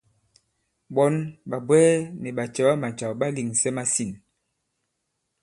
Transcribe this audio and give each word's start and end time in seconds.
Ɓɔ̌n, 0.95 1.13
ɓàbwɛɛ 1.49 1.89
nì 2.21 2.29
ɓàcɛ̀wamàcàw 2.37 3.11
ɓà 3.19 3.27
lèŋsɛ 3.35 3.69
masîn. 3.77 4.11